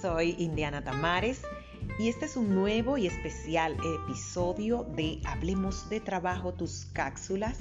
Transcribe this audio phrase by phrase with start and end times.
[0.00, 1.42] soy Indiana Tamares
[1.98, 7.58] y este es un nuevo y especial episodio de Hablemos de Trabajo, tus cápsulas,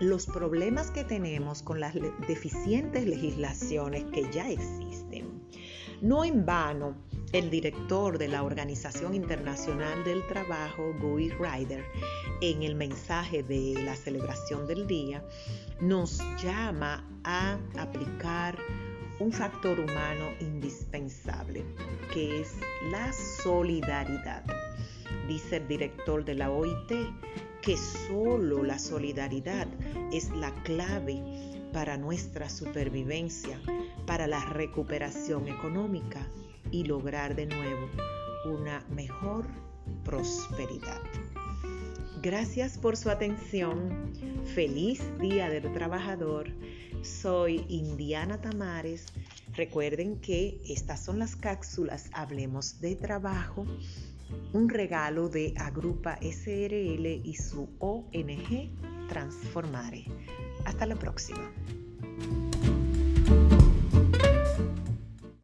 [0.00, 1.94] los problemas que tenemos con las
[2.26, 5.42] deficientes legislaciones que ya existen.
[6.00, 6.96] No en vano,
[7.32, 11.84] el director de la Organización Internacional del Trabajo, Guy Ryder,
[12.40, 15.22] en el mensaje de la celebración del día,
[15.80, 18.58] nos llama a aplicar
[19.18, 21.62] un factor humano indispensable,
[22.14, 22.56] que es
[22.90, 24.42] la solidaridad.
[25.28, 26.92] Dice el director de la OIT
[27.62, 29.68] que solo la solidaridad
[30.12, 31.22] es la clave
[31.72, 33.60] para nuestra supervivencia,
[34.06, 36.26] para la recuperación económica
[36.70, 37.88] y lograr de nuevo
[38.44, 39.46] una mejor
[40.04, 41.00] prosperidad.
[42.22, 44.12] Gracias por su atención.
[44.54, 46.50] Feliz Día del Trabajador.
[47.00, 49.06] Soy Indiana Tamares.
[49.54, 53.66] Recuerden que estas son las cápsulas Hablemos de Trabajo,
[54.52, 58.68] un regalo de Agrupa SRL y su ONG
[59.08, 60.04] Transformare.
[60.66, 61.50] Hasta la próxima.